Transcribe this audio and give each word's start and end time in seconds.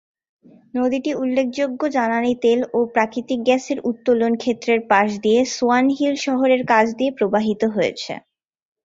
নদীটি 0.73 1.11
উল্লেখযোগ্য 1.15 1.81
জ্বালানী 1.95 2.33
তেল 2.43 2.59
ও 2.73 2.79
প্রাকৃতিক 2.93 3.39
গ্যাসের 3.43 3.77
উত্তোলন 3.89 4.33
ক্ষেত্রের 4.37 4.79
পাশ 4.91 5.09
দিয়ে 5.23 5.41
সোয়ান 5.55 5.85
হিল 5.89 6.15
শহরের 6.25 6.61
কাছ 6.67 6.85
দিয়ে 6.99 7.11
প্রবাহিত 7.17 7.61
হয়েছে। 7.75 8.13